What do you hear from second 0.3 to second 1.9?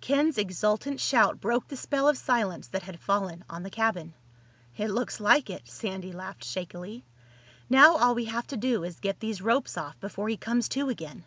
exultant shout broke the